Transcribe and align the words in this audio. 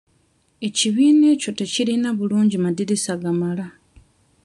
Ekibiina 0.67 1.25
ekyo 1.33 1.51
tekirina 1.59 2.09
bulungi 2.17 2.57
madirisa 2.63 3.13
gamala. 3.21 3.67